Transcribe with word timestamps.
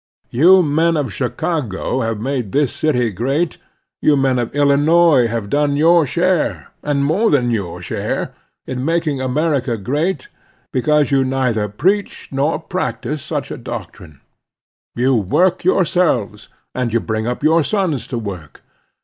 You 0.31 0.63
men 0.63 0.97
of 0.97 1.13
Chicago 1.13 2.01
have 2.01 2.19
made 2.19 2.53
this 2.53 2.73
city 2.73 3.11
great, 3.11 3.59
you 4.01 4.17
men 4.17 4.39
of 4.39 4.55
Illinois 4.55 5.27
have 5.27 5.47
done 5.47 5.75
your 5.75 6.07
share, 6.07 6.69
and 6.81 7.05
more 7.05 7.29
than 7.29 7.51
your 7.51 7.83
share, 7.83 8.33
in 8.65 8.83
making 8.83 9.21
America 9.21 9.77
great, 9.77 10.27
because 10.73 11.11
you 11.11 11.23
neither 11.23 11.67
preach 11.69 12.29
nor 12.31 12.57
practise 12.57 13.21
such 13.21 13.51
a 13.51 13.57
doctrine. 13.59 14.21
You 14.95 15.13
work 15.15 15.63
yourselves, 15.63 16.49
nd 16.75 16.93
you 16.93 16.99
bring 16.99 17.27
up 17.27 17.43
your 17.43 17.63
sons 17.63 18.07
to 18.07 18.17
work. 18.17 18.63